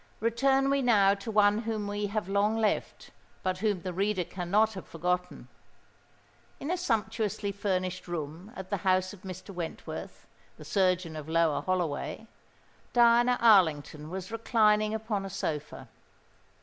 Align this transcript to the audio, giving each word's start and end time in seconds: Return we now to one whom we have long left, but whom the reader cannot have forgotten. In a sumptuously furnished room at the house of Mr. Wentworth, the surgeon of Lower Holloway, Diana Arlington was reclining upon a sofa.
Return 0.19 0.71
we 0.71 0.81
now 0.81 1.13
to 1.13 1.29
one 1.29 1.59
whom 1.59 1.85
we 1.87 2.07
have 2.07 2.27
long 2.27 2.57
left, 2.57 3.11
but 3.43 3.59
whom 3.59 3.81
the 3.83 3.93
reader 3.93 4.23
cannot 4.23 4.73
have 4.73 4.87
forgotten. 4.87 5.47
In 6.59 6.71
a 6.71 6.75
sumptuously 6.75 7.51
furnished 7.51 8.07
room 8.07 8.51
at 8.55 8.71
the 8.71 8.77
house 8.77 9.13
of 9.13 9.21
Mr. 9.21 9.53
Wentworth, 9.53 10.25
the 10.57 10.65
surgeon 10.65 11.15
of 11.15 11.29
Lower 11.29 11.61
Holloway, 11.61 12.25
Diana 12.93 13.37
Arlington 13.39 14.09
was 14.09 14.31
reclining 14.31 14.95
upon 14.95 15.23
a 15.23 15.29
sofa. 15.29 15.87